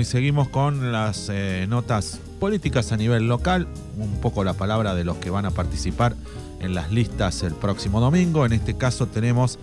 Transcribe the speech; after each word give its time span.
y 0.00 0.04
seguimos 0.04 0.48
con 0.48 0.92
las 0.92 1.28
eh, 1.30 1.66
notas 1.68 2.20
políticas 2.40 2.90
a 2.92 2.96
nivel 2.96 3.28
local, 3.28 3.66
un 3.98 4.20
poco 4.20 4.44
la 4.44 4.54
palabra 4.54 4.94
de 4.94 5.04
los 5.04 5.18
que 5.18 5.30
van 5.30 5.44
a 5.44 5.50
participar 5.50 6.14
en 6.60 6.74
las 6.74 6.90
listas 6.90 7.42
el 7.42 7.54
próximo 7.54 8.00
domingo. 8.00 8.46
En 8.46 8.52
este 8.52 8.76
caso 8.76 9.06
tenemos 9.06 9.58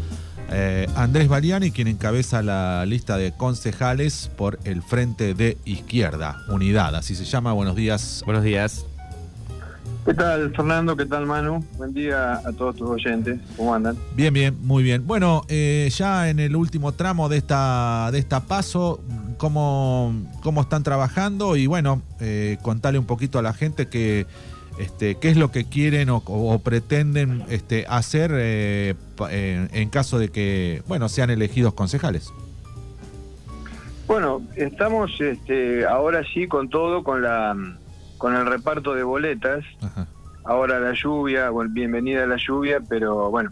eh, 0.51 0.87
Andrés 0.95 1.27
Bariani, 1.27 1.71
quien 1.71 1.87
encabeza 1.87 2.41
la 2.43 2.85
lista 2.85 3.17
de 3.17 3.31
concejales 3.31 4.29
por 4.37 4.59
el 4.63 4.83
Frente 4.83 5.33
de 5.33 5.57
Izquierda, 5.65 6.37
Unidad, 6.49 6.95
así 6.95 7.15
se 7.15 7.25
llama. 7.25 7.53
Buenos 7.53 7.75
días. 7.75 8.21
Buenos 8.25 8.43
días. 8.43 8.85
¿Qué 10.05 10.13
tal, 10.13 10.55
Fernando? 10.55 10.95
¿Qué 10.95 11.05
tal, 11.05 11.25
Manu? 11.25 11.65
Buen 11.75 11.93
día 11.93 12.35
a 12.35 12.53
todos 12.53 12.77
tus 12.77 12.89
oyentes. 12.89 13.41
¿Cómo 13.57 13.73
andan? 13.73 13.97
Bien, 14.15 14.33
bien, 14.33 14.57
muy 14.61 14.81
bien. 14.81 15.05
Bueno, 15.05 15.41
eh, 15.49 15.89
ya 15.93 16.29
en 16.29 16.39
el 16.39 16.55
último 16.55 16.93
tramo 16.93 17.27
de 17.27 17.35
esta, 17.35 18.09
de 18.13 18.19
esta 18.19 18.39
paso, 18.45 19.01
¿cómo, 19.37 20.13
cómo 20.41 20.61
están 20.61 20.83
trabajando? 20.83 21.55
Y 21.55 21.67
bueno, 21.67 22.01
eh, 22.19 22.57
contale 22.61 22.99
un 22.99 23.05
poquito 23.05 23.39
a 23.39 23.41
la 23.41 23.53
gente 23.53 23.87
que, 23.87 24.25
este, 24.79 25.15
qué 25.15 25.29
es 25.29 25.37
lo 25.37 25.51
que 25.51 25.65
quieren 25.65 26.09
o, 26.09 26.59
pretenden 26.59 27.43
este, 27.49 27.85
hacer 27.87 28.31
eh, 28.33 28.95
en 29.29 29.89
caso 29.89 30.19
de 30.19 30.29
que, 30.29 30.83
bueno, 30.87 31.09
sean 31.09 31.29
elegidos 31.29 31.73
concejales. 31.73 32.33
Bueno, 34.07 34.41
estamos 34.55 35.19
este, 35.19 35.85
ahora 35.85 36.23
sí 36.33 36.47
con 36.47 36.69
todo, 36.69 37.03
con 37.03 37.21
la 37.21 37.55
con 38.17 38.35
el 38.35 38.45
reparto 38.45 38.93
de 38.93 39.03
boletas. 39.03 39.63
Ahora 40.43 40.79
la 40.79 40.93
lluvia, 40.93 41.51
bienvenida 41.69 42.23
a 42.23 42.27
la 42.27 42.37
lluvia, 42.37 42.79
pero 42.87 43.29
bueno, 43.29 43.51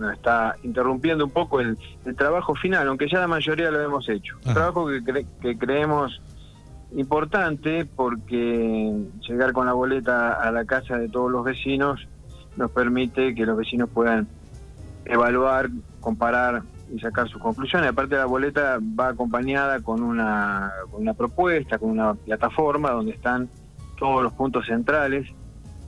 nos 0.00 0.14
está 0.14 0.56
interrumpiendo 0.62 1.24
un 1.24 1.30
poco 1.30 1.60
el, 1.60 1.78
trabajo 2.16 2.54
final, 2.54 2.88
aunque 2.88 3.08
ya 3.08 3.20
la 3.20 3.28
mayoría 3.28 3.70
lo 3.70 3.80
hemos 3.80 4.08
hecho. 4.08 4.36
Un 4.46 4.54
trabajo 4.54 4.88
que, 4.88 5.26
que 5.40 5.58
creemos 5.58 6.20
importante 6.92 7.84
porque 7.84 9.04
llegar 9.28 9.52
con 9.52 9.66
la 9.66 9.74
boleta 9.74 10.32
a 10.32 10.50
la 10.50 10.64
casa 10.64 10.98
de 10.98 11.08
todos 11.08 11.30
los 11.30 11.44
vecinos 11.44 12.08
nos 12.56 12.70
permite 12.72 13.34
que 13.34 13.46
los 13.46 13.56
vecinos 13.56 13.88
puedan 13.90 14.26
evaluar, 15.04 15.70
comparar 16.00 16.62
y 16.92 16.98
sacar 16.98 17.28
sus 17.28 17.40
conclusiones. 17.40 17.90
Aparte 17.90 18.16
la 18.16 18.26
boleta 18.26 18.78
va 18.98 19.08
acompañada 19.08 19.80
con 19.80 20.02
una, 20.02 20.72
con 20.90 21.02
una 21.02 21.14
propuesta, 21.14 21.78
con 21.78 21.90
una 21.90 22.14
plataforma 22.14 22.90
donde 22.90 23.12
están 23.12 23.48
todos 23.98 24.22
los 24.22 24.32
puntos 24.32 24.66
centrales 24.66 25.28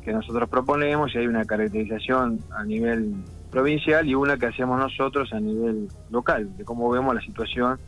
que 0.05 0.13
nosotros 0.13 0.49
proponemos 0.49 1.15
y 1.15 1.19
hay 1.19 1.27
una 1.27 1.45
caracterización 1.45 2.41
a 2.57 2.65
nivel 2.65 3.15
provincial 3.53 4.09
y 4.09 4.15
una 4.17 4.37
que 4.37 4.47
hacemos 4.47 4.79
nosotros 4.81 5.33
a 5.33 5.39
nivel 5.39 5.89
local, 6.11 6.57
de 6.57 6.65
cómo 6.65 6.91
vemos 6.91 7.15
la 7.15 7.21
situación 7.21 7.79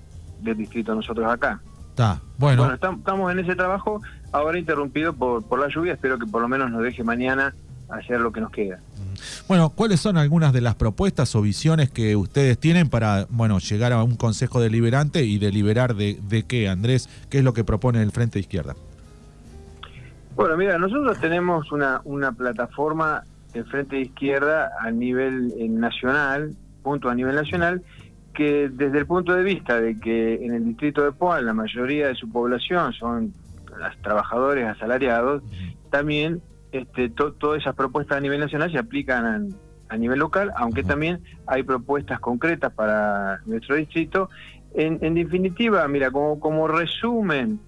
del 0.40 0.58
distrito 0.58 0.94
nosotros 0.94 1.26
acá. 1.26 1.60
Está, 1.88 2.20
bueno. 2.38 2.72
estamos 2.72 3.32
en 3.32 3.38
ese 3.38 3.56
trabajo, 3.56 4.00
ahora 4.30 4.58
interrumpido 4.58 5.12
por, 5.14 5.42
por 5.44 5.58
la 5.58 5.68
lluvia, 5.68 5.94
espero 5.94 6.18
que 6.18 6.26
por 6.26 6.42
lo 6.42 6.48
menos 6.48 6.70
nos 6.70 6.82
deje 6.82 7.02
mañana 7.02 7.54
hacer 7.88 8.20
lo 8.20 8.30
que 8.30 8.40
nos 8.40 8.50
queda. 8.50 8.80
Bueno, 9.48 9.70
¿cuáles 9.70 10.00
son 10.00 10.16
algunas 10.16 10.52
de 10.52 10.60
las 10.60 10.74
propuestas 10.74 11.34
o 11.34 11.40
visiones 11.40 11.90
que 11.90 12.14
ustedes 12.16 12.58
tienen 12.58 12.88
para, 12.88 13.26
bueno, 13.30 13.58
llegar 13.58 13.92
a 13.92 14.02
un 14.02 14.16
consejo 14.16 14.60
deliberante 14.60 15.24
y 15.24 15.38
deliberar 15.38 15.94
de, 15.94 16.20
de 16.28 16.42
qué, 16.42 16.68
Andrés? 16.68 17.08
¿Qué 17.30 17.38
es 17.38 17.44
lo 17.44 17.54
que 17.54 17.64
propone 17.64 18.02
el 18.02 18.10
Frente 18.10 18.38
Izquierda? 18.38 18.74
Bueno, 20.34 20.56
mira, 20.56 20.78
nosotros 20.78 21.18
tenemos 21.20 21.70
una, 21.70 22.00
una 22.04 22.32
plataforma 22.32 23.22
de 23.54 23.64
Frente 23.64 23.96
de 23.96 24.02
Izquierda 24.02 24.70
a 24.80 24.90
nivel 24.90 25.52
eh, 25.58 25.68
nacional, 25.68 26.54
punto 26.82 27.08
a 27.08 27.14
nivel 27.14 27.34
nacional, 27.34 27.82
que 28.34 28.68
desde 28.68 28.98
el 28.98 29.06
punto 29.06 29.32
de 29.32 29.42
vista 29.42 29.80
de 29.80 29.98
que 29.98 30.44
en 30.44 30.54
el 30.54 30.64
distrito 30.64 31.02
de 31.02 31.12
Poal 31.12 31.46
la 31.46 31.54
mayoría 31.54 32.08
de 32.08 32.14
su 32.14 32.30
población 32.30 32.92
son 32.92 33.32
los 33.78 33.96
trabajadores 34.02 34.66
asalariados, 34.66 35.42
también 35.90 36.42
este, 36.72 37.08
todas 37.08 37.60
esas 37.60 37.74
propuestas 37.74 38.18
a 38.18 38.20
nivel 38.20 38.40
nacional 38.40 38.70
se 38.70 38.78
aplican 38.78 39.54
a, 39.88 39.96
nivel 39.96 40.18
local, 40.18 40.50
aunque 40.56 40.82
también 40.82 41.20
hay 41.46 41.62
propuestas 41.62 42.18
concretas 42.18 42.72
para 42.72 43.38
nuestro 43.46 43.76
distrito. 43.76 44.28
En, 44.74 44.98
en 45.02 45.14
definitiva, 45.14 45.86
mira, 45.86 46.10
como, 46.10 46.40
como 46.40 46.66
resumen 46.66 47.60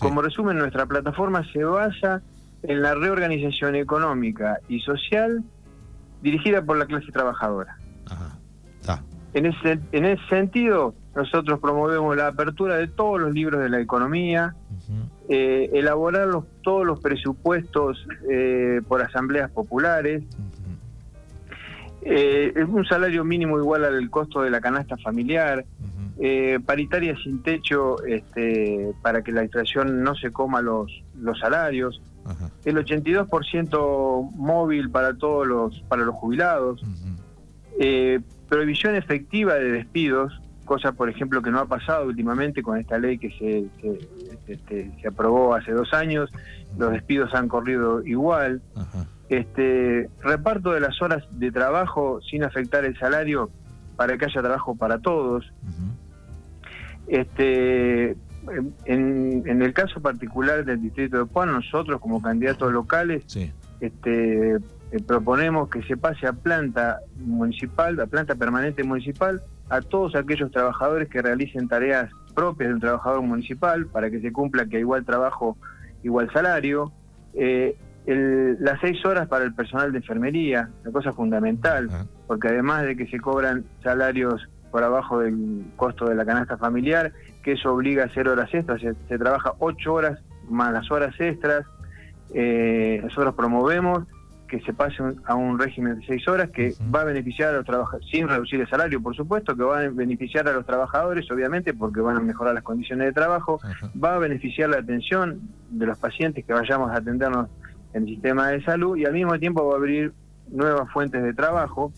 como 0.00 0.22
resumen, 0.22 0.58
nuestra 0.58 0.86
plataforma 0.86 1.44
se 1.52 1.64
basa 1.64 2.22
en 2.62 2.82
la 2.82 2.94
reorganización 2.94 3.74
económica 3.74 4.60
y 4.68 4.80
social 4.80 5.44
dirigida 6.22 6.62
por 6.62 6.76
la 6.76 6.86
clase 6.86 7.12
trabajadora. 7.12 7.78
En, 9.34 9.46
ese, 9.46 9.78
en 9.92 10.04
ese 10.06 10.26
sentido, 10.28 10.94
nosotros 11.14 11.60
promovemos 11.60 12.16
la 12.16 12.28
apertura 12.28 12.76
de 12.76 12.88
todos 12.88 13.20
los 13.20 13.32
libros 13.32 13.62
de 13.62 13.68
la 13.68 13.80
economía, 13.80 14.54
eh, 15.28 15.70
elaborar 15.72 16.28
todos 16.62 16.86
los 16.86 17.00
presupuestos 17.00 18.06
eh, 18.30 18.80
por 18.86 19.02
asambleas 19.02 19.50
populares, 19.50 20.24
eh, 22.02 22.52
es 22.54 22.64
un 22.68 22.84
salario 22.86 23.24
mínimo 23.24 23.58
igual 23.58 23.84
al 23.84 24.10
costo 24.10 24.42
de 24.42 24.50
la 24.50 24.60
canasta 24.60 24.96
familiar, 24.98 25.64
paritaria 26.64 27.14
sin 27.22 27.42
techo 27.42 28.02
este, 28.04 28.92
para 29.02 29.22
que 29.22 29.32
la 29.32 29.44
inflación 29.44 30.02
no 30.02 30.14
se 30.14 30.30
coma 30.32 30.62
los, 30.62 31.02
los 31.18 31.38
salarios, 31.38 32.00
el 32.64 32.76
82% 32.76 34.32
móvil 34.32 34.90
para 34.90 35.14
todos 35.14 35.46
los, 35.46 35.80
para 35.82 36.04
los 36.04 36.14
jubilados, 36.14 36.82
eh, 37.78 38.20
prohibición 38.48 38.94
efectiva 38.96 39.54
de 39.54 39.72
despidos, 39.72 40.40
cosa 40.64 40.92
por 40.92 41.08
ejemplo 41.08 41.42
que 41.42 41.50
no 41.50 41.60
ha 41.60 41.66
pasado 41.66 42.06
últimamente 42.06 42.62
con 42.62 42.78
esta 42.78 42.98
ley 42.98 43.18
que 43.18 43.30
se, 43.30 43.68
se, 43.80 44.52
este, 44.52 44.92
aprobó 45.06 45.54
hace 45.54 45.72
dos 45.72 45.92
años, 45.92 46.30
los 46.76 46.92
despidos 46.92 47.34
han 47.34 47.48
corrido 47.48 48.04
igual. 48.04 48.62
Este 49.28 50.08
reparto 50.22 50.72
de 50.72 50.80
las 50.80 51.00
horas 51.02 51.24
de 51.32 51.50
trabajo 51.50 52.20
sin 52.22 52.44
afectar 52.44 52.84
el 52.84 52.96
salario 52.98 53.50
para 53.96 54.16
que 54.16 54.26
haya 54.26 54.40
trabajo 54.40 54.76
para 54.76 54.98
todos. 54.98 55.44
Este, 57.08 58.16
en, 58.84 59.62
el 59.62 59.72
caso 59.72 60.00
particular 60.00 60.64
del 60.64 60.82
distrito 60.82 61.18
de 61.18 61.24
Juan, 61.24 61.52
nosotros 61.52 62.00
como 62.00 62.22
candidatos 62.22 62.72
locales 62.72 63.24
este, 63.80 64.58
eh, 64.92 65.00
proponemos 65.06 65.68
que 65.68 65.82
se 65.82 65.96
pase 65.96 66.26
a 66.26 66.32
planta 66.32 67.00
municipal, 67.18 67.98
a 68.00 68.06
planta 68.06 68.34
permanente 68.34 68.84
municipal, 68.84 69.42
a 69.68 69.80
todos 69.80 70.14
aquellos 70.14 70.50
trabajadores 70.50 71.08
que 71.08 71.22
realicen 71.22 71.68
tareas 71.68 72.10
propias 72.34 72.68
de 72.68 72.74
un 72.74 72.80
trabajador 72.80 73.22
municipal 73.22 73.86
para 73.86 74.10
que 74.10 74.20
se 74.20 74.32
cumpla 74.32 74.66
que 74.66 74.78
igual 74.78 75.04
trabajo, 75.04 75.56
igual 76.02 76.30
salario. 76.32 76.92
Eh, 77.34 77.76
las 78.06 78.80
seis 78.80 79.04
horas 79.04 79.26
para 79.26 79.44
el 79.44 79.52
personal 79.52 79.90
de 79.90 79.98
enfermería, 79.98 80.70
una 80.82 80.92
cosa 80.92 81.12
fundamental, 81.12 81.88
porque 82.28 82.48
además 82.48 82.84
de 82.84 82.96
que 82.96 83.08
se 83.08 83.18
cobran 83.18 83.64
salarios 83.82 84.48
por 84.70 84.82
abajo 84.82 85.20
del 85.20 85.64
costo 85.76 86.06
de 86.06 86.14
la 86.14 86.24
canasta 86.24 86.56
familiar, 86.56 87.12
que 87.42 87.52
eso 87.52 87.72
obliga 87.72 88.04
a 88.04 88.06
hacer 88.06 88.28
horas 88.28 88.52
extras, 88.52 88.80
se, 88.80 89.18
trabaja 89.18 89.54
ocho 89.58 89.94
horas 89.94 90.20
más 90.48 90.72
las 90.72 90.90
horas 90.90 91.14
extras. 91.18 91.64
Eh, 92.34 93.00
nosotros 93.02 93.34
promovemos 93.34 94.04
que 94.46 94.60
se 94.60 94.72
pase 94.72 94.96
a 95.24 95.34
un 95.34 95.58
régimen 95.58 95.98
de 96.00 96.06
seis 96.06 96.26
horas 96.28 96.50
que 96.50 96.74
va 96.94 97.02
a 97.02 97.04
beneficiar 97.04 97.50
a 97.50 97.58
los 97.58 97.66
trabajadores, 97.66 98.08
sin 98.10 98.28
reducir 98.28 98.60
el 98.60 98.68
salario, 98.68 99.02
por 99.02 99.14
supuesto, 99.16 99.56
que 99.56 99.62
va 99.62 99.80
a 99.80 99.88
beneficiar 99.88 100.48
a 100.48 100.52
los 100.52 100.64
trabajadores, 100.64 101.30
obviamente, 101.30 101.74
porque 101.74 102.00
van 102.00 102.16
a 102.16 102.20
mejorar 102.20 102.54
las 102.54 102.62
condiciones 102.62 103.06
de 103.06 103.12
trabajo, 103.12 103.60
va 104.02 104.14
a 104.14 104.18
beneficiar 104.18 104.70
la 104.70 104.78
atención 104.78 105.40
de 105.70 105.86
los 105.86 105.98
pacientes 105.98 106.44
que 106.44 106.52
vayamos 106.52 106.90
a 106.90 106.96
atendernos 106.96 107.48
en 107.92 108.02
el 108.02 108.08
sistema 108.08 108.48
de 108.48 108.62
salud 108.62 108.96
y 108.96 109.04
al 109.04 109.12
mismo 109.12 109.38
tiempo 109.38 109.66
va 109.66 109.74
a 109.74 109.76
abrir 109.78 110.12
nuevas 110.48 110.90
fuentes 110.92 111.22
de 111.22 111.34
trabajo 111.34 111.92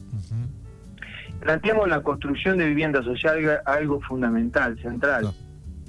planteamos 1.41 1.89
la 1.89 2.03
construcción 2.03 2.59
de 2.59 2.67
vivienda 2.67 3.03
social 3.03 3.61
algo 3.65 4.01
fundamental, 4.01 4.79
central, 4.81 5.33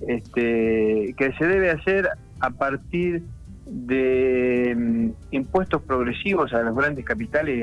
este, 0.07 1.13
que 1.17 1.33
se 1.37 1.45
debe 1.45 1.71
hacer 1.71 2.09
a 2.39 2.49
partir 2.51 3.23
de 3.65 4.75
mm, 4.75 5.09
impuestos 5.31 5.81
progresivos 5.83 6.53
a 6.53 6.63
los 6.63 6.75
grandes 6.75 7.05
capitales 7.05 7.57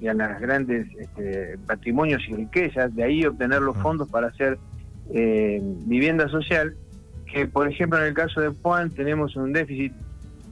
y 0.00 0.06
a, 0.06 0.14
las 0.14 0.40
grandes 0.40 0.88
este, 0.98 1.58
patrimonios 1.66 2.22
y 2.28 2.34
riquezas, 2.34 2.94
de 2.94 3.04
ahí 3.04 3.24
obtener 3.24 3.62
los 3.62 3.76
fondos 3.78 4.08
para 4.08 4.28
hacer 4.28 4.58
eh, 5.12 5.60
vivienda 5.86 6.28
social, 6.28 6.74
que 7.32 7.46
por 7.46 7.68
ejemplo 7.68 7.98
en 7.98 8.06
el 8.06 8.14
caso 8.14 8.40
de 8.40 8.48
Juan 8.48 8.90
tenemos 8.90 9.36
un 9.36 9.52
déficit 9.52 9.92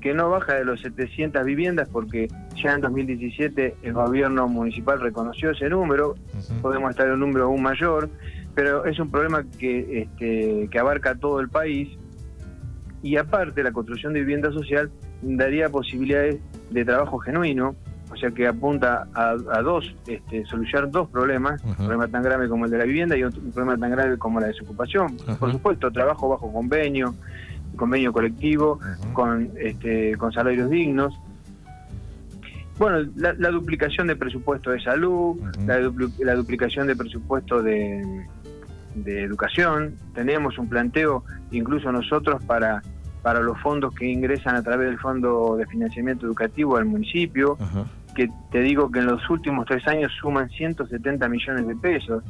que 0.02 0.12
no 0.12 0.28
baja 0.28 0.54
de 0.54 0.64
los 0.64 0.80
700 0.80 1.44
viviendas 1.44 1.88
porque 1.88 2.28
ya 2.62 2.74
en 2.74 2.80
2017 2.80 3.76
el 3.82 3.92
gobierno 3.92 4.48
municipal 4.48 5.00
reconoció 5.00 5.52
ese 5.52 5.68
número, 5.68 6.16
podemos 6.60 6.90
estar 6.90 7.06
en 7.06 7.14
un 7.14 7.20
número 7.20 7.44
aún 7.44 7.62
mayor, 7.62 8.10
pero 8.54 8.84
es 8.84 8.98
un 8.98 9.10
problema 9.10 9.44
que, 9.58 10.02
este, 10.02 10.68
que 10.70 10.78
abarca 10.78 11.14
todo 11.14 11.40
el 11.40 11.48
país 11.48 11.88
y 13.02 13.16
aparte 13.16 13.62
la 13.62 13.72
construcción 13.72 14.12
de 14.12 14.20
vivienda 14.20 14.52
social 14.52 14.90
daría 15.22 15.68
posibilidades 15.68 16.40
de 16.70 16.84
trabajo 16.84 17.18
genuino, 17.18 17.76
o 18.10 18.16
sea 18.16 18.30
que 18.32 18.46
apunta 18.46 19.06
a, 19.14 19.62
dos, 19.62 19.94
este, 20.06 20.44
solucionar 20.46 20.90
dos 20.90 21.08
problemas, 21.08 21.62
un 21.64 21.74
problema 21.76 22.08
tan 22.08 22.22
grave 22.22 22.48
como 22.48 22.66
el 22.66 22.72
de 22.72 22.78
la 22.78 22.84
vivienda 22.84 23.16
y 23.16 23.22
otro, 23.22 23.40
un 23.40 23.52
problema 23.52 23.78
tan 23.78 23.90
grave 23.92 24.18
como 24.18 24.40
la 24.40 24.48
desocupación. 24.48 25.16
Por 25.38 25.52
supuesto, 25.52 25.90
trabajo 25.90 26.28
bajo 26.28 26.52
convenio, 26.52 27.14
convenio 27.76 28.12
colectivo, 28.12 28.78
con, 29.12 29.50
este, 29.58 30.16
con 30.16 30.32
salarios 30.32 30.70
dignos. 30.70 31.18
Bueno, 32.78 33.08
la, 33.16 33.50
duplicación 33.50 34.06
de 34.06 34.16
presupuesto 34.16 34.70
de 34.70 34.80
salud, 34.80 35.36
la, 35.66 36.34
duplicación 36.34 36.86
de 36.86 36.96
presupuesto 36.96 37.62
de, 37.62 38.26
de 38.94 39.22
educación. 39.22 39.96
Tenemos 40.14 40.58
un 40.58 40.68
planteo, 40.68 41.24
incluso 41.52 41.92
nosotros, 41.92 42.42
para 42.44 42.82
para 43.22 43.40
los 43.40 43.58
fondos 43.60 43.94
que 43.94 44.06
ingresan 44.06 44.56
a 44.56 44.62
través 44.62 44.88
del 44.88 44.98
Fondo 44.98 45.56
de 45.56 45.66
Financiamiento 45.66 46.26
Educativo 46.26 46.76
al 46.76 46.84
municipio, 46.84 47.56
que 48.14 48.28
te 48.50 48.60
digo 48.60 48.90
que 48.90 48.98
en 48.98 49.06
los 49.06 49.30
últimos 49.30 49.66
tres 49.66 49.86
años 49.86 50.12
suman 50.20 50.50
170 50.50 51.28
millones 51.28 51.66
de 51.66 51.76
pesos. 51.76 52.24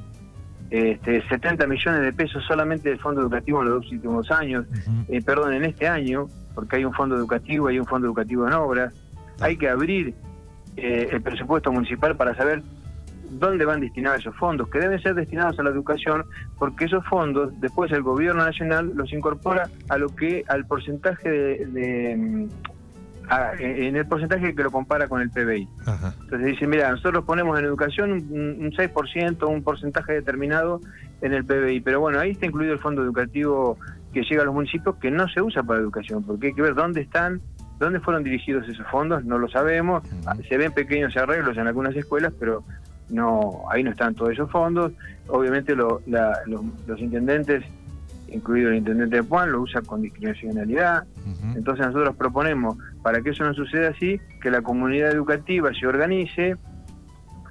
Este, 0.73 1.23
70 1.29 1.67
millones 1.67 2.01
de 2.01 2.15
pesos 2.15 2.43
solamente 2.49 2.89
del 2.89 2.99
fondo 2.99 3.21
educativo 3.21 3.61
en 3.61 3.69
los 3.69 3.83
dos 3.83 3.93
últimos 3.93 4.31
años, 4.31 4.65
eh, 5.07 5.21
perdón, 5.21 5.53
en 5.53 5.67
este 5.67 5.87
año, 5.87 6.29
porque 6.55 6.77
hay 6.77 6.87
un 6.87 6.95
fondo 6.95 7.15
educativo, 7.15 7.67
hay 7.67 7.79
un 7.79 7.85
fondo 7.85 8.07
educativo 8.07 8.47
en 8.47 8.55
obras, 8.55 8.95
hay 9.41 9.59
que 9.59 9.69
abrir 9.69 10.15
eh, 10.79 11.11
el 11.13 11.21
presupuesto 11.21 11.71
municipal 11.71 12.17
para 12.17 12.35
saber 12.35 12.63
dónde 13.33 13.67
van 13.67 13.83
destinados 13.83 14.21
esos 14.21 14.35
fondos, 14.37 14.67
que 14.71 14.79
deben 14.79 14.99
ser 15.03 15.15
destinados 15.15 15.59
a 15.59 15.63
la 15.63 15.69
educación, 15.69 16.25
porque 16.59 16.87
esos 16.87 17.05
fondos 17.05 17.53
después 17.61 17.93
el 17.93 18.03
gobierno 18.03 18.43
nacional 18.43 18.93
los 18.95 19.13
incorpora 19.13 19.69
a 19.91 19.99
lo 19.99 20.09
que 20.17 20.43
al 20.49 20.65
porcentaje 20.67 21.29
de, 21.29 22.49
mm, 23.25 23.61
en 23.61 23.97
el 23.97 24.07
porcentaje 24.07 24.55
que 24.55 24.63
lo 24.63 24.71
compara 24.71 25.09
con 25.09 25.21
el 25.21 25.31
PBI. 25.31 25.69
Entonces 26.23 26.47
dice, 26.47 26.67
mira, 26.67 26.91
nosotros 26.91 27.25
ponemos 27.25 27.59
en 27.59 27.65
educación 27.65 28.13
un, 28.13 28.57
un 28.61 28.73
6%, 28.73 29.49
un 29.49 29.63
porcentaje 29.63 30.13
determinado 30.13 30.81
en 31.21 31.33
el 31.33 31.45
PBI, 31.45 31.81
pero 31.81 32.01
bueno, 32.01 32.19
ahí 32.19 32.33
está 32.33 32.47
incluido 32.47 32.73
el 32.73 32.79
fondo 32.79 33.03
educativo 33.03 33.79
que 34.13 34.23
llega 34.23 34.43
a 34.43 34.45
los 34.45 34.55
municipios 34.55 34.97
que 34.97 35.11
no 35.11 35.29
se 35.29 35.41
usa 35.41 35.63
para 35.63 35.81
educación, 35.81 36.23
porque 36.23 36.49
hay 36.49 36.55
que 36.55 36.63
ver 36.63 36.75
dónde 36.75 37.01
están 37.01 37.41
¿Dónde 37.83 37.99
fueron 37.99 38.23
dirigidos 38.23 38.69
esos 38.69 38.87
fondos? 38.87 39.25
No 39.25 39.39
lo 39.39 39.49
sabemos. 39.49 40.05
Se 40.49 40.57
ven 40.57 40.71
pequeños 40.71 41.17
arreglos 41.17 41.59
en 41.59 41.67
algunas 41.67 41.97
escuelas, 41.97 42.33
pero 42.39 42.63
no 43.09 43.65
ahí 43.69 43.83
no 43.83 43.91
están 43.91 44.15
todos 44.15 44.31
esos 44.31 44.49
fondos. 44.53 44.93
Obviamente 45.27 45.75
los, 45.75 46.01
intendentes, 46.99 47.65
incluido 48.33 48.71
el 48.71 48.77
intendente 48.77 49.17
de 49.17 49.23
Juan, 49.23 49.53
lo 49.53 49.61
usa 49.61 49.83
con 49.83 50.03
discrecionalidad. 50.03 51.05
Entonces 51.55 51.87
nosotros 51.87 52.17
proponemos, 52.17 52.77
para 53.03 53.21
que 53.21 53.31
eso 53.31 53.45
no 53.45 53.55
suceda 53.55 53.91
así, 53.91 54.21
que 54.41 54.51
la 54.51 54.63
comunidad 54.63 55.11
educativa 55.13 55.71
se 55.73 55.87
organice 55.87 56.57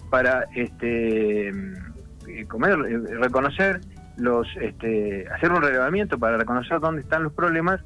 para 0.09 0.45
este 0.55 1.49
eh, 1.49 2.45
comer, 2.47 2.77
eh, 2.89 2.97
reconocer 3.17 3.81
los 4.17 4.47
este, 4.59 5.25
hacer 5.33 5.51
un 5.51 5.61
relevamiento 5.61 6.19
para 6.19 6.37
reconocer 6.37 6.79
dónde 6.79 7.01
están 7.01 7.23
los 7.23 7.33
problemas, 7.33 7.81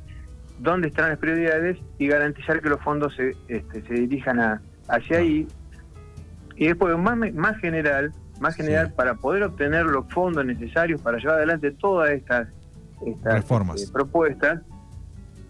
dónde 0.59 0.88
están 0.88 1.09
las 1.09 1.19
prioridades 1.19 1.77
y 1.97 2.07
garantizar 2.07 2.62
que 2.62 2.69
los 2.69 2.81
fondos 2.81 3.15
se, 3.15 3.36
este, 3.47 3.81
se 3.83 3.94
dirijan 3.94 4.39
a, 4.39 4.62
hacia 4.88 5.19
ahí. 5.19 5.47
Y 6.56 6.68
después, 6.68 6.97
más, 6.97 7.18
más 7.33 7.57
general, 7.57 8.12
más 8.39 8.56
general 8.56 8.94
para 8.94 9.15
poder 9.15 9.44
obtener 9.44 9.86
los 9.86 10.06
fondos 10.12 10.45
necesarios 10.45 11.01
para 11.01 11.18
llevar 11.18 11.38
adelante 11.38 11.71
todas 11.71 12.12
estas, 12.12 12.47
estas 13.06 13.36
Reformas. 13.36 13.81
Eh, 13.81 13.88
propuestas, 13.92 14.62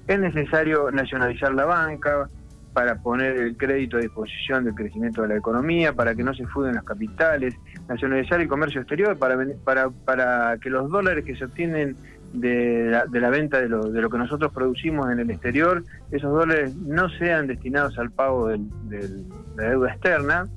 es 0.08 0.20
necesario 0.20 0.92
nacionalizar 0.92 1.54
la 1.54 1.66
banca 1.66 2.30
para 2.74 2.98
poner 3.02 3.38
el 3.38 3.56
crédito 3.56 3.98
a 3.98 4.02
disposición 4.02 4.66
del 4.66 4.76
crecimiento 4.76 5.22
de 5.22 5.30
la 5.30 5.38
economía, 5.38 5.94
para 5.94 6.14
que 6.14 6.24
no 6.24 6.34
se 6.34 6.46
fuden 6.48 6.76
las 6.76 6.84
capitales, 6.84 7.56
nacionalizar 7.88 8.42
el 8.42 8.50
comercio 8.50 8.82
exterior 8.82 9.18
para, 9.18 9.38
para, 9.64 9.90
para 9.90 10.58
que 10.58 10.70
los 10.70 10.90
dólares 10.90 11.24
que 11.24 11.38
se 11.38 11.46
obtienen 11.46 11.96
de 12.34 12.90
la, 12.92 13.06
de 13.06 13.22
la 13.22 13.30
venta 13.30 13.62
de 13.62 13.70
lo, 13.70 13.90
de 13.90 14.02
lo 14.02 14.10
que 14.10 14.18
nosotros 14.18 14.52
producimos 14.52 15.10
en 15.10 15.20
el 15.20 15.32
exterior, 15.32 15.86
esos 16.12 16.32
dólares 16.34 16.76
no 16.76 17.08
sean 17.10 17.48
destinados 17.48 17.98
al 17.98 18.12
pago 18.12 18.50
de 18.50 19.10
la 19.56 19.70
deuda 19.70 19.92
externa, 19.92 20.50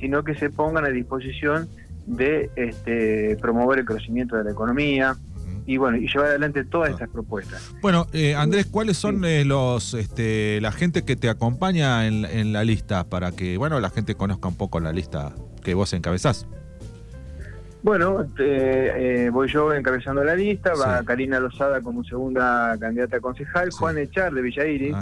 sino 0.00 0.24
que 0.24 0.34
se 0.34 0.48
pongan 0.48 0.86
a 0.86 0.88
disposición 0.88 1.68
de 2.06 2.50
este, 2.56 3.36
promover 3.40 3.80
el 3.80 3.84
crecimiento 3.84 4.36
de 4.36 4.44
la 4.44 4.52
economía 4.52 5.14
y 5.66 5.76
bueno 5.76 5.98
y 5.98 6.06
llevar 6.06 6.28
adelante 6.28 6.64
todas 6.64 6.90
estas 6.90 7.08
propuestas. 7.10 7.74
Bueno, 7.82 8.06
eh, 8.12 8.34
Andrés, 8.34 8.66
¿cuáles 8.66 8.96
son 8.96 9.24
eh, 9.24 9.44
los 9.44 9.94
este, 9.94 10.60
la 10.60 10.72
gente 10.72 11.04
que 11.04 11.16
te 11.16 11.28
acompaña 11.28 12.06
en, 12.06 12.52
la 12.52 12.64
lista 12.64 13.04
para 13.04 13.32
que 13.32 13.58
bueno 13.58 13.80
la 13.80 13.90
gente 13.90 14.14
conozca 14.14 14.48
un 14.48 14.56
poco 14.56 14.78
la 14.80 14.92
lista 14.92 15.32
que 15.62 15.74
vos 15.74 15.92
encabezás? 15.92 16.46
Bueno, 17.82 18.26
eh, 18.38 19.28
voy 19.32 19.48
yo 19.48 19.72
encabezando 19.72 20.24
la 20.24 20.34
lista, 20.34 20.72
va 20.74 21.02
Karina 21.02 21.38
Lozada 21.38 21.80
como 21.80 22.02
segunda 22.04 22.76
candidata 22.80 23.18
a 23.18 23.20
concejal, 23.20 23.70
Juan 23.70 23.98
Echar 23.98 24.32
de 24.32 24.42
Villairis, 24.42 24.94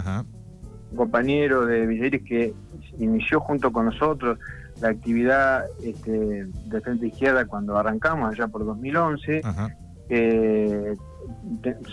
un 0.91 0.97
compañero 0.97 1.65
de 1.65 1.85
Villairis 1.85 2.23
que 2.23 2.53
inició 2.99 3.39
junto 3.39 3.71
con 3.71 3.85
nosotros 3.85 4.37
la 4.81 4.89
actividad 4.89 5.65
este, 5.83 6.45
de 6.45 6.81
Frente 6.81 7.07
Izquierda 7.07 7.45
cuando 7.45 7.77
arrancamos 7.77 8.33
allá 8.33 8.47
por 8.47 8.65
2011. 8.65 9.41
Eh, 10.09 10.95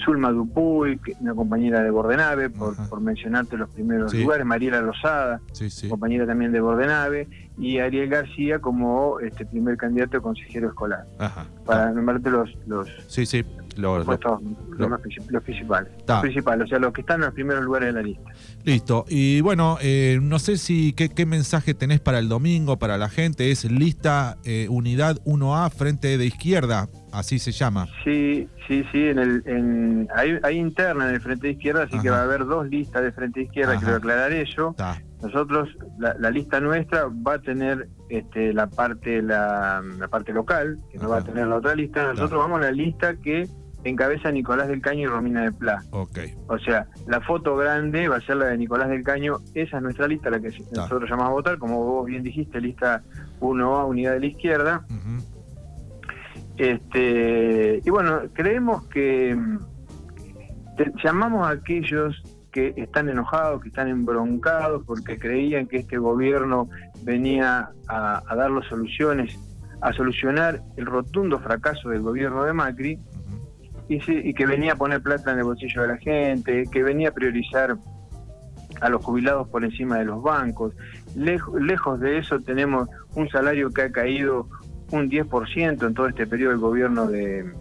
Zulma 0.05 0.31
Dupuy, 0.31 1.00
una 1.20 1.35
compañera 1.35 1.82
de 1.82 1.91
Bordenave, 1.91 2.50
por, 2.50 2.76
por 2.88 3.00
mencionarte 3.00 3.56
los 3.56 3.70
primeros 3.70 4.12
lugares, 4.12 4.44
Mariela 4.44 4.81
Lozada, 4.81 5.41
compañera 5.88 6.26
también 6.26 6.53
de 6.53 6.61
Bordenave, 6.61 7.29
y 7.59 7.79
Ariel 7.79 8.09
García 8.09 8.59
como 8.59 9.20
este 9.20 9.47
primer 9.47 9.76
candidato 9.76 10.19
a 10.19 10.20
consejero 10.20 10.69
escolar. 10.69 11.06
Para 11.64 11.93
nombrarte 11.93 12.31
los, 12.31 12.50
los, 12.67 12.88
Los, 13.77 14.07
los, 14.07 14.17
principales. 15.01 15.93
Los 16.07 16.21
principales, 16.21 16.65
o 16.65 16.69
sea, 16.69 16.79
los 16.79 16.93
que 16.93 17.01
están 17.01 17.21
en 17.21 17.27
los 17.27 17.35
primeros 17.35 17.65
lugares 17.65 17.89
de 17.89 17.93
la 17.93 18.03
lista. 18.03 18.31
Listo. 18.65 19.05
Y 19.09 19.41
bueno, 19.41 19.79
eh, 19.81 20.19
no 20.23 20.39
sé 20.39 20.57
si 20.57 20.93
qué, 20.93 21.09
qué, 21.09 21.27
mensaje 21.27 21.75
tenés 21.75 22.01
para 22.01 22.19
el 22.19 22.29
domingo, 22.29 22.79
para 22.79 22.99
la 22.99 23.09
gente. 23.09 23.51
Es 23.51 23.71
lista 23.71 24.39
eh, 24.45 24.67
Unidad 24.69 25.17
1A 25.25 25.71
Frente 25.71 26.19
de 26.19 26.27
Izquierda, 26.27 26.89
así 27.13 27.39
se 27.39 27.53
llama. 27.53 27.87
Sí, 28.05 28.49
sí, 28.69 28.85
sí. 28.93 29.09
En 29.09 29.19
el, 29.19 29.43
en, 29.47 30.09
hay, 30.15 30.57
interna 30.57 31.09
en 31.09 31.15
el 31.15 31.21
Frente 31.21 31.49
de 31.49 31.53
Izquierda, 31.55 31.85
así 31.85 31.99
que 32.01 32.11
va 32.11 32.21
a 32.21 32.25
haber 32.25 32.45
dos 32.47 32.69
listas 32.69 33.03
de 33.03 33.13
Frente 33.13 33.41
de 33.41 33.47
Izquierda, 33.47 33.79
quiero 33.79 33.97
aclarar 33.97 34.33
eso. 34.33 34.75
Nosotros, 35.23 35.69
la, 35.99 36.31
lista 36.31 36.61
nuestra 36.61 37.07
va 37.07 37.35
a 37.35 37.39
tener 37.39 37.89
este, 38.09 38.53
la 38.53 38.67
parte 38.69 39.23
la, 39.23 39.81
parte 40.11 40.33
local, 40.33 40.79
que 40.91 40.99
no 40.99 41.11
va 41.11 41.19
a 41.19 41.25
tener 41.25 41.47
la 41.47 41.57
otra 41.57 41.75
lista. 41.77 42.05
Nosotros 42.13 42.41
vamos 42.41 42.59
a 42.61 42.65
la 42.65 42.73
lista 42.73 43.15
que 43.17 43.49
encabeza 43.84 44.31
Nicolás 44.31 44.69
del 44.69 44.81
Caño 44.81 45.00
y 45.02 45.06
Romina 45.06 45.43
de 45.43 45.52
Pla. 45.52 45.82
Okay. 45.90 46.34
O 46.46 46.58
sea, 46.58 46.87
la 47.06 47.20
foto 47.20 47.56
grande 47.56 48.08
va 48.08 48.17
a 48.17 48.20
ser 48.20 48.37
la 48.37 48.46
de 48.46 48.58
Nicolás 48.58 48.88
del 48.88 49.02
Caño, 49.02 49.38
esa 49.54 49.76
es 49.78 49.83
nuestra 49.83 50.07
lista, 50.07 50.30
la 50.30 50.40
que 50.40 50.50
nosotros 50.73 51.09
llamamos 51.09 51.30
a 51.30 51.35
votar, 51.35 51.59
como 51.59 51.85
vos 51.85 52.07
bien 52.07 52.23
dijiste, 52.23 52.61
lista 52.61 53.02
1A, 53.40 53.88
Unidad 53.88 54.12
de 54.12 54.21
la 54.21 54.26
Izquierda. 54.26 54.87
este 56.57 57.80
Y 57.85 57.90
bueno, 57.90 58.21
creemos 58.33 58.87
que 58.88 59.37
llamamos 61.02 61.47
a 61.47 61.50
aquellos 61.50 62.23
que 62.52 62.75
están 62.76 63.09
enojados, 63.09 63.62
que 63.62 63.68
están 63.68 63.88
embroncados 63.88 64.85
porque 64.87 65.18
creían 65.18 65.66
que 65.66 65.78
este 65.78 65.97
gobierno 65.97 66.68
venía 67.02 67.71
a, 67.88 68.23
a 68.26 68.37
dar 68.37 68.50
las 68.50 68.66
soluciones, 68.66 69.38
a 69.80 69.92
solucionar 69.95 70.61
el 70.76 70.85
rotundo 70.85 71.40
fracaso 71.40 71.88
del 71.88 72.02
gobierno 72.02 72.45
de 72.45 72.52
Macri 72.52 72.99
y, 73.89 74.35
que 74.35 74.47
venía 74.47 74.73
a 74.73 74.77
poner 74.77 75.03
plata 75.03 75.33
en 75.33 75.39
el 75.39 75.45
bolsillo 75.45 75.83
de 75.83 75.89
la 75.89 75.97
gente, 75.99 76.65
que 76.71 76.83
venía 76.83 77.11
a 77.11 77.12
priorizar 77.12 77.77
a 78.81 78.89
los 78.89 79.05
jubilados 79.05 79.49
por 79.49 79.65
encima 79.65 79.99
de 79.99 80.05
los 80.05 80.23
bancos. 80.23 80.75
Lejos, 81.15 82.01
de 82.01 82.19
eso 82.19 82.41
tenemos 82.41 82.89
un 83.15 83.29
salario 83.29 83.71
que 83.71 83.83
ha 83.83 83.93
caído 83.93 84.49
un 84.91 85.11
10% 85.11 85.87
en 85.87 85.95
todo 85.95 86.09
este 86.09 86.27
periodo 86.27 86.51
del 86.51 86.61
gobierno 86.61 87.07
de, 87.07 87.53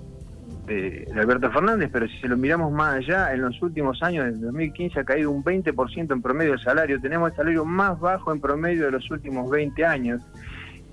Alberto 1.15 1.51
Fernández, 1.51 1.89
pero 1.91 2.07
si 2.07 2.17
se 2.19 2.29
lo 2.29 2.37
miramos 2.37 2.71
más 2.71 2.95
allá, 2.95 3.33
en 3.33 3.41
los 3.41 3.61
últimos 3.61 4.01
años, 4.01 4.25
desde 4.25 4.45
2015 4.45 5.01
ha 5.01 5.03
caído 5.03 5.29
un 5.29 5.43
20% 5.43 6.13
en 6.13 6.21
promedio 6.21 6.53
el 6.53 6.61
salario. 6.61 7.01
Tenemos 7.01 7.31
el 7.31 7.35
salario 7.35 7.65
más 7.65 7.99
bajo 7.99 8.31
en 8.31 8.39
promedio 8.39 8.85
de 8.85 8.91
los 8.91 9.11
últimos 9.11 9.49
20 9.49 9.85
años. 9.85 10.21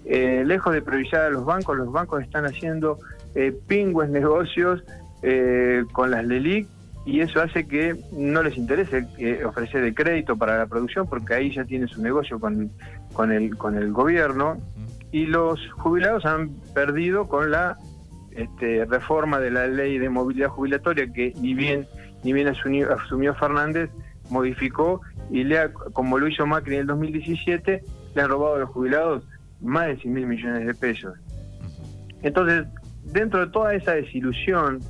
Eh, 0.05 0.43
lejos 0.45 0.75
de 0.75 0.83
priorizar 0.83 1.27
a 1.27 1.31
los 1.31 1.45
bancos, 1.45 1.77
los 1.77 1.93
bancos 1.93 2.23
están 2.23 2.45
haciendo 2.45 2.99
eh, 3.37 3.57
pingües 3.69 4.11
negocios 4.11 4.83
eh, 5.23 5.85
con 5.93 6.11
las 6.11 6.25
LELIC 6.25 6.67
y 7.09 7.21
eso 7.21 7.41
hace 7.41 7.67
que 7.67 7.97
no 8.13 8.43
les 8.43 8.59
interese 8.59 9.07
eh, 9.17 9.43
ofrecer 9.43 9.83
el 9.83 9.95
crédito 9.95 10.37
para 10.37 10.59
la 10.59 10.67
producción 10.67 11.09
porque 11.09 11.33
ahí 11.33 11.55
ya 11.55 11.65
tiene 11.65 11.89
su 11.89 12.03
negocio 12.03 12.39
con, 12.39 12.71
con, 13.15 13.33
el, 13.33 13.57
con 13.57 13.77
el 13.77 13.93
gobierno 13.93 14.59
y 15.11 15.25
los 15.25 15.59
jubilados 15.73 16.27
han 16.27 16.51
perdido 16.75 17.27
con 17.27 17.51
la 17.51 17.79
este, 18.33 18.85
reforma 18.85 19.41
de 19.41 19.51
la 19.51 19.67
ley 19.67 19.99
de 19.99 20.11
movilidad 20.11 20.51
jubilatoria 20.51 21.11
que 21.11 21.33
ni 21.41 21.55
bien 21.55 21.87
ni 22.25 22.35
bien 22.35 22.49
asumió, 22.49 22.93
asumió 22.93 23.35
Fernández 23.35 23.91
modificó 24.29 25.01
y 25.31 25.45
le 25.45 25.59
ha, 25.61 25.73
como 25.73 26.19
lo 26.19 26.29
hizo 26.29 26.47
Macri 26.47 26.75
en 26.75 26.81
el 26.83 26.87
2017 26.89 27.85
le 28.15 28.23
han 28.23 28.29
robado 28.29 28.57
a 28.57 28.59
los 28.59 28.71
jubilados 28.71 29.25
más 29.63 29.87
de 29.87 29.97
100 29.97 30.13
mil 30.13 30.27
millones 30.27 30.67
de 30.67 30.75
pesos. 30.75 31.15
Entonces 32.23 32.67
dentro 33.03 33.41
de 33.41 33.51
toda 33.51 33.75
esa 33.75 33.95
desilusión 33.95 34.81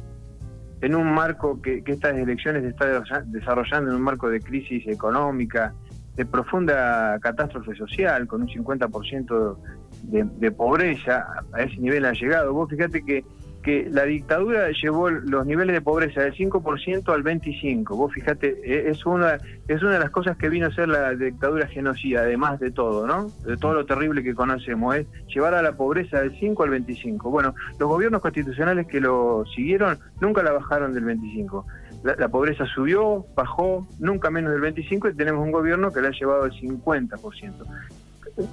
en 0.80 0.94
un 0.94 1.12
marco 1.12 1.61
que, 1.61 1.82
estas 1.87 2.16
elecciones 2.16 2.62
se 2.62 2.68
está 2.68 3.23
desarrollando 3.26 3.90
en 3.90 3.97
un 3.97 4.02
marco 4.02 4.28
de 4.28 4.40
crisis 4.40 4.87
económica, 4.87 5.75
de 6.16 6.26
profunda 6.26 7.18
catástrofe 7.20 7.75
social, 7.76 8.26
con 8.26 8.42
un 8.42 8.49
50% 8.49 9.56
de, 10.02 10.25
de 10.25 10.50
pobreza, 10.50 11.26
a 11.52 11.62
ese 11.62 11.76
nivel 11.78 12.04
ha 12.04 12.12
llegado. 12.12 12.52
Vos 12.52 12.68
fíjate 12.68 13.04
que 13.04 13.25
que 13.68 13.87
la 13.90 14.04
dictadura 14.04 14.70
llevó 14.70 15.10
los 15.10 15.44
niveles 15.44 15.75
de 15.75 15.82
pobreza 15.82 16.22
del 16.22 16.32
5% 16.32 17.12
al 17.12 17.22
25%. 17.22 17.88
Vos 17.98 18.10
fíjate, 18.14 18.58
e, 18.64 18.88
es 18.88 19.04
una, 19.04 19.38
es 19.68 19.82
una 19.82 19.92
de 19.92 19.98
las 19.98 20.08
cosas 20.08 20.38
que 20.38 20.48
vino 20.48 20.68
a 20.68 20.70
ser 20.70 20.88
la 20.88 21.14
dictadura 21.14 21.66
genocida, 21.66 22.20
además 22.20 22.60
de 22.60 22.70
todo, 22.70 23.06
¿no? 23.06 23.30
De 23.44 23.58
todo 23.58 23.75
lo 23.75 23.84
terrible 23.84 24.22
que 24.22 24.34
conocemos, 24.34 24.96
es 24.96 25.06
llevar 25.26 25.52
a 25.52 25.60
la 25.60 25.72
pobreza 25.72 26.18
del 26.18 26.34
5 26.40 26.62
al 26.62 26.70
25. 26.70 27.30
Bueno, 27.30 27.54
los 27.78 27.90
gobiernos 27.90 28.22
constitucionales 28.22 28.87
que 28.87 29.02
lo 29.02 29.44
siguieron 29.54 29.98
nunca 30.18 30.42
la 30.42 30.52
bajaron 30.52 30.94
del 30.94 31.04
25. 31.04 31.66
La, 32.04 32.28
pobreza 32.28 32.64
subió, 32.64 33.26
bajó, 33.37 33.87
nunca 33.98 34.30
menos 34.30 34.52
del 34.52 34.62
25 34.62 35.10
y 35.10 35.14
tenemos 35.14 35.44
un 35.44 35.52
gobierno 35.52 35.92
que 35.92 36.00
la 36.00 36.08
ha 36.08 36.12
llevado 36.12 36.44
al 36.44 36.52
50%. 36.52 37.52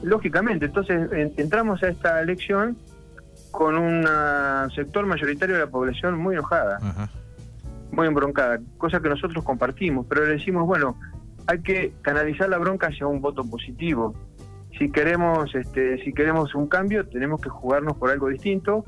Lógicamente, 0.04 0.66
entonces 0.66 1.10
entramos 1.38 1.82
a 1.84 1.88
esta 1.88 2.22
elección 2.22 2.76
con 3.56 3.78
un 3.78 4.06
sector 4.76 5.06
mayoritario 5.06 5.56
de 5.56 5.62
la 5.62 5.70
población 5.72 6.18
muy 6.18 6.36
enojada, 6.36 6.78
muy 7.92 8.08
embroncada, 8.08 8.60
cosa 8.78 9.00
que 9.00 9.08
nosotros 9.08 9.44
compartimos, 9.46 10.06
pero 10.08 10.26
le 10.26 10.34
decimos, 10.34 10.66
bueno, 10.66 10.98
hay 11.48 11.62
que 11.62 11.94
canalizar 12.02 12.50
la 12.50 12.58
bronca 12.58 12.88
hacia 12.88 13.08
un 13.08 13.22
voto 13.22 13.44
positivo. 13.46 14.14
Si 14.78 14.92
queremos, 14.92 15.56
este, 15.56 16.04
si 16.04 16.12
queremos 16.12 16.54
un 16.54 16.68
cambio, 16.68 17.08
tenemos 17.08 17.40
que 17.40 17.48
jugarnos 17.48 17.96
por 17.96 18.10
algo 18.10 18.28
distinto 18.28 18.84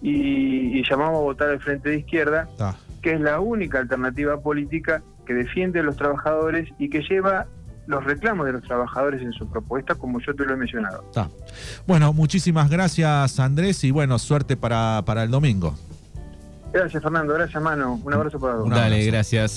y, 0.00 0.82
llamamos 0.88 1.18
a 1.18 1.22
votar 1.22 1.50
al 1.50 1.60
Frente 1.60 1.90
de 1.90 1.98
Izquierda, 1.98 2.48
que 3.02 3.12
es 3.12 3.20
la 3.20 3.40
única 3.40 3.78
alternativa 3.78 4.40
política 4.40 5.02
que 5.26 5.34
defiende 5.34 5.80
a 5.80 5.82
los 5.82 5.96
trabajadores 5.96 6.70
y 6.78 6.88
que 6.88 7.02
lleva 7.02 7.46
los 7.88 8.04
reclamos 8.04 8.46
de 8.46 8.52
los 8.52 8.62
trabajadores 8.62 9.22
en 9.22 9.32
su 9.32 9.48
propuesta, 9.48 9.94
como 9.94 10.20
yo 10.20 10.34
te 10.34 10.44
lo 10.44 10.52
he 10.52 10.56
mencionado. 10.56 11.04
Bueno, 11.86 12.12
muchísimas 12.12 12.68
gracias 12.70 13.40
Andrés 13.40 13.82
y 13.82 13.90
bueno, 13.90 14.18
suerte 14.18 14.56
para, 14.56 15.02
para 15.06 15.24
el 15.24 15.30
domingo. 15.30 15.74
Gracias 16.70 17.02
Fernando, 17.02 17.32
gracias 17.32 17.62
Mano, 17.62 17.98
un 18.04 18.12
abrazo 18.12 18.38
para 18.38 18.56
todos. 18.56 18.68
Dale, 18.68 19.04
gracias. 19.06 19.56